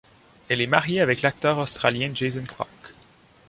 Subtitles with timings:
[0.49, 2.95] Elle est mariée avec l'acteur australien Jason Clarke.